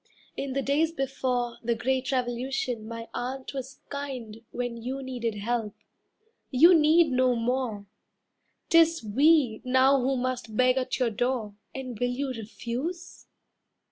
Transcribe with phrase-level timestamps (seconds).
[0.35, 5.75] In the days before The Great Revolution my aunt was kind When you needed help.
[6.49, 7.85] You need no more;
[8.71, 13.27] 'Tis we now who must beg at your door, And will you refuse?"